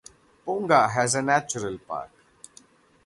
Ponga 0.47 0.89
has 0.89 1.13
a 1.13 1.21
natural 1.21 1.77
park. 1.77 2.09